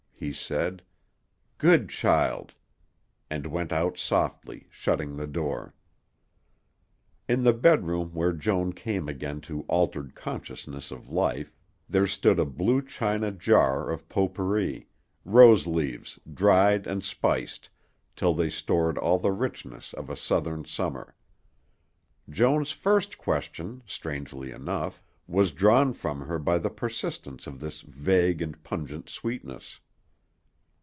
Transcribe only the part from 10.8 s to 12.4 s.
of life, there stood